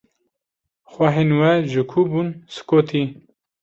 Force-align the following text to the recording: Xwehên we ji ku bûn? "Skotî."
Xwehên 0.91 1.31
we 1.39 1.51
ji 1.71 1.81
ku 1.89 2.01
bûn? 2.11 2.27
"Skotî." 2.55 3.03